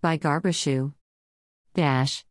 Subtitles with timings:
[0.00, 0.92] By Garba Shehu.
[1.74, 2.24] Dash.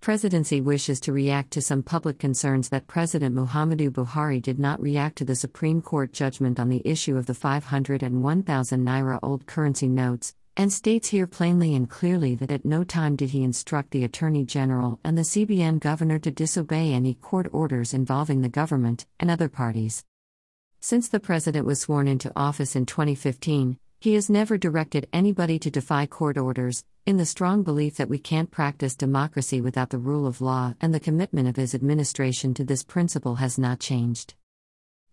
[0.00, 5.16] Presidency wishes to react to some public concerns that President Muhammadu Buhari did not react
[5.18, 9.44] to the Supreme Court judgment on the issue of the 500 and 1000 naira old
[9.44, 13.90] currency notes, and states here plainly and clearly that at no time did he instruct
[13.90, 19.04] the Attorney General and the CBN Governor to disobey any court orders involving the government
[19.20, 20.02] and other parties.
[20.80, 25.70] Since the President was sworn into office in 2015, he has never directed anybody to
[25.70, 30.26] defy court orders, in the strong belief that we can't practice democracy without the rule
[30.26, 34.34] of law, and the commitment of his administration to this principle has not changed.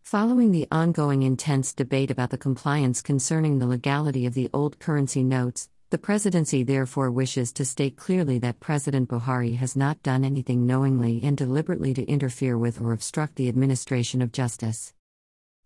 [0.02, 5.24] Following the ongoing intense debate about the compliance concerning the legality of the old currency
[5.24, 10.66] notes, the presidency therefore wishes to state clearly that President Buhari has not done anything
[10.66, 14.94] knowingly and deliberately to interfere with or obstruct the administration of justice.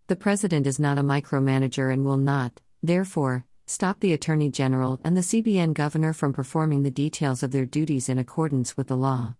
[0.06, 5.16] The president is not a micromanager and will not, therefore, stop the Attorney General and
[5.16, 9.34] the CBN Governor from performing the details of their duties in accordance with the law.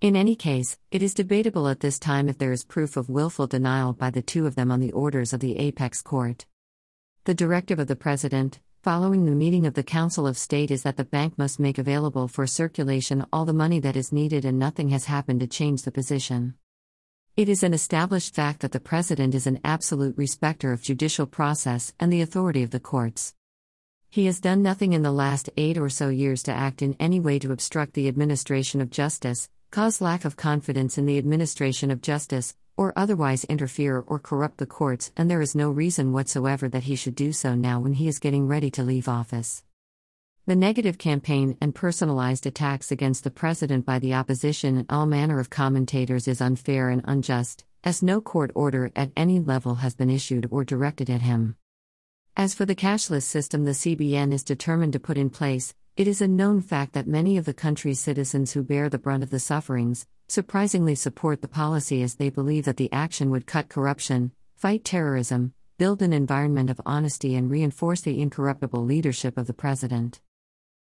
[0.00, 3.46] In any case, it is debatable at this time if there is proof of willful
[3.46, 6.46] denial by the two of them on the orders of the Apex Court.
[7.24, 10.98] The directive of the President, following the meeting of the Council of State, is that
[10.98, 14.90] the bank must make available for circulation all the money that is needed, and nothing
[14.90, 16.54] has happened to change the position.
[17.36, 21.92] It is an established fact that the President is an absolute respecter of judicial process
[21.98, 23.34] and the authority of the courts.
[24.08, 27.18] He has done nothing in the last eight or so years to act in any
[27.18, 32.02] way to obstruct the administration of justice, cause lack of confidence in the administration of
[32.02, 36.84] justice, or otherwise interfere or corrupt the courts, and there is no reason whatsoever that
[36.84, 39.64] he should do so now when he is getting ready to leave office.
[40.46, 45.40] The negative campaign and personalized attacks against the president by the opposition and all manner
[45.40, 50.10] of commentators is unfair and unjust, as no court order at any level has been
[50.10, 51.56] issued or directed at him.
[52.36, 56.20] As for the cashless system the CBN is determined to put in place, it is
[56.20, 59.40] a known fact that many of the country's citizens who bear the brunt of the
[59.40, 64.84] sufferings surprisingly support the policy as they believe that the action would cut corruption, fight
[64.84, 70.20] terrorism, build an environment of honesty, and reinforce the incorruptible leadership of the president.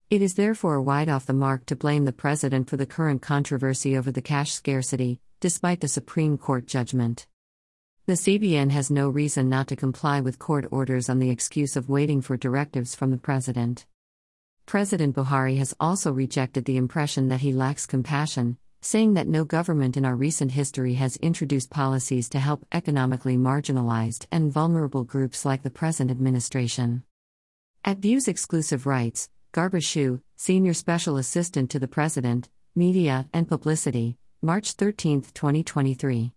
[0.10, 3.98] It is therefore wide off the mark to blame the President for the current controversy
[3.98, 7.26] over the cash scarcity, despite the Supreme Court judgment.
[8.06, 11.90] The CBN has no reason not to comply with court orders on the excuse of
[11.90, 13.86] waiting for directives from the President.
[14.66, 19.96] President Buhari has also rejected the impression that he lacks compassion, saying that no government
[19.96, 25.64] in our recent history has introduced policies to help economically marginalized and vulnerable groups like
[25.64, 27.04] the present administration.
[27.86, 34.18] At Views Exclusive Rights, Garba Shehu, Senior Special Assistant to the President, Media and Publicity,
[34.42, 36.32] March 13, 2023.